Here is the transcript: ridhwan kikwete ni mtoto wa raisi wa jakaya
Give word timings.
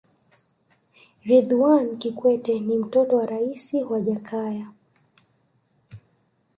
ridhwan 1.27 1.87
kikwete 1.99 2.59
ni 2.59 2.77
mtoto 2.77 3.15
wa 3.17 3.25
raisi 3.25 3.83
wa 3.83 4.01
jakaya 4.01 4.67